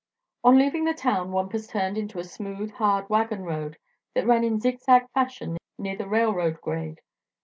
[0.43, 3.77] On leaving the town Wampus turned into a smooth, hard wagon road
[4.15, 7.01] that ran in zigzag fashion near the railroad grade.